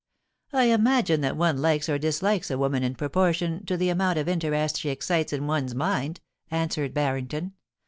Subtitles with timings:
[0.31, 3.89] * I imagine that one likes or dislikes a woman in propor tion to the
[3.89, 7.53] amount of interest she excites in one's mind,* answered Barrington.